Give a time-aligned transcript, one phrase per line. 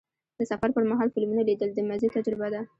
[0.37, 2.61] د سفر پر مهال فلمونه لیدل د مزې تجربه ده.